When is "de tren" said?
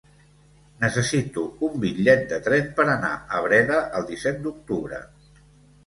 2.33-2.73